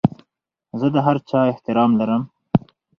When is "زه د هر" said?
0.79-1.17